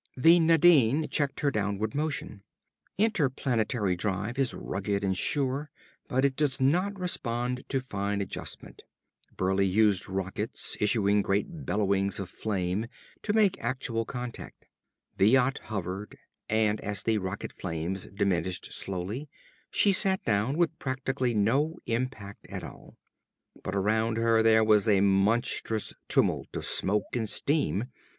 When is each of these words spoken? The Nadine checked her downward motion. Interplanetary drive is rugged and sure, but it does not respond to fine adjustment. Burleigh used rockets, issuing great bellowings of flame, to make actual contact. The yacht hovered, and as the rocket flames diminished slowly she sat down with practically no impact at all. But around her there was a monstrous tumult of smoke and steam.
The 0.17 0.39
Nadine 0.39 1.07
checked 1.09 1.41
her 1.41 1.51
downward 1.51 1.93
motion. 1.93 2.41
Interplanetary 2.97 3.95
drive 3.95 4.39
is 4.39 4.51
rugged 4.51 5.03
and 5.03 5.15
sure, 5.15 5.69
but 6.07 6.25
it 6.25 6.35
does 6.35 6.59
not 6.59 6.99
respond 6.99 7.63
to 7.69 7.79
fine 7.79 8.19
adjustment. 8.19 8.81
Burleigh 9.37 9.63
used 9.69 10.09
rockets, 10.09 10.75
issuing 10.79 11.21
great 11.21 11.67
bellowings 11.67 12.19
of 12.19 12.31
flame, 12.31 12.87
to 13.21 13.31
make 13.31 13.59
actual 13.63 14.03
contact. 14.03 14.65
The 15.17 15.27
yacht 15.29 15.59
hovered, 15.65 16.17
and 16.49 16.81
as 16.81 17.03
the 17.03 17.19
rocket 17.19 17.53
flames 17.53 18.07
diminished 18.07 18.73
slowly 18.73 19.29
she 19.69 19.91
sat 19.91 20.25
down 20.25 20.57
with 20.57 20.79
practically 20.79 21.35
no 21.35 21.77
impact 21.85 22.47
at 22.49 22.63
all. 22.63 22.97
But 23.61 23.75
around 23.75 24.17
her 24.17 24.41
there 24.41 24.63
was 24.63 24.87
a 24.87 24.99
monstrous 25.01 25.93
tumult 26.07 26.55
of 26.57 26.65
smoke 26.65 27.15
and 27.15 27.29
steam. 27.29 27.85